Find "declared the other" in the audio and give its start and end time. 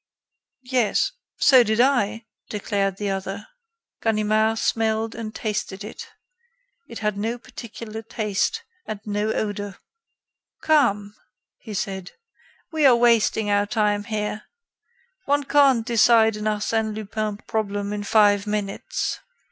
2.49-3.47